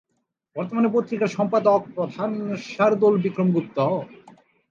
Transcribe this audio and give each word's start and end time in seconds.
বর্তমানে 0.55 0.89
পত্রিকার 0.93 1.35
সম্পাদক-প্রধান-শারদুল 1.37 3.15
বিক্রম 3.23 3.47
গুপ্ত। 3.51 3.77